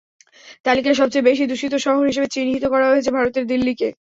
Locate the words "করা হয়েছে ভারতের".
2.73-3.45